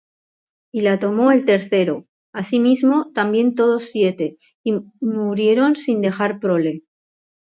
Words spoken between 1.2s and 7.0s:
el tercero: asimismo también todos siete: y muerieron sin dejar prole.